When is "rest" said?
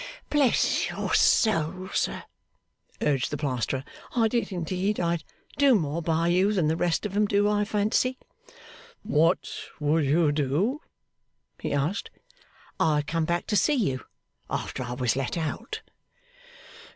6.75-7.05